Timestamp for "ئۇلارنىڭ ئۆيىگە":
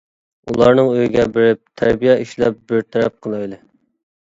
0.53-1.25